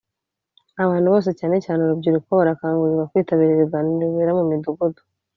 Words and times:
Abantu 0.83 1.07
bose 1.13 1.29
cyane 1.39 1.55
cyane 1.65 1.79
urubyiruko 1.81 2.29
barakangurirwa 2.39 3.09
kwitabira 3.11 3.51
ibiganiro 3.53 4.03
bibera 4.09 4.31
mu 4.39 4.43
Midugudu 4.51 5.01